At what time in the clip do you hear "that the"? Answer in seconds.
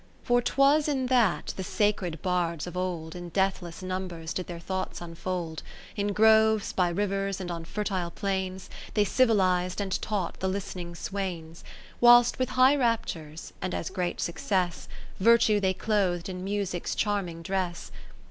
1.13-1.63